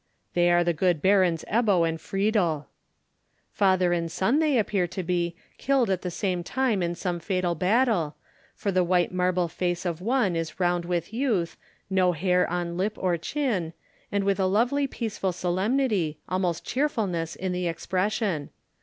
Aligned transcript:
"They 0.33 0.49
are 0.49 0.63
the 0.63 0.73
good 0.73 0.99
Barons 0.99 1.45
Ebbo 1.47 1.87
and 1.87 2.01
Friedel." 2.01 2.67
Father 3.51 3.93
and 3.93 4.11
son 4.11 4.39
they 4.39 4.57
appear 4.57 4.87
to 4.87 5.03
be, 5.03 5.35
killed 5.59 5.91
at 5.91 6.01
the 6.01 6.09
same 6.09 6.43
time 6.43 6.81
in 6.81 6.95
some 6.95 7.19
fatal 7.19 7.53
battle, 7.53 8.15
for 8.55 8.71
the 8.71 8.83
white 8.83 9.11
marble 9.11 9.47
face 9.47 9.85
of 9.85 10.01
one 10.01 10.35
is 10.35 10.59
round 10.59 10.85
with 10.85 11.13
youth, 11.13 11.55
no 11.87 12.13
hair 12.13 12.49
on 12.49 12.77
lip 12.77 12.97
nor 12.97 13.15
chin, 13.19 13.73
and 14.11 14.23
with 14.23 14.39
a 14.39 14.47
lovely 14.47 14.87
peaceful 14.87 15.31
solemnity, 15.31 16.17
almost 16.27 16.65
cheerfulness, 16.65 17.35
in 17.35 17.51
the 17.51 17.67
expression. 17.67 18.49